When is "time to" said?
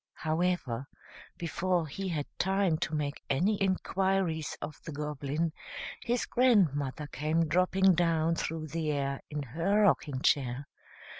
2.39-2.95